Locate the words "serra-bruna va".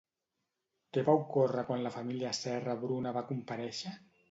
2.39-3.27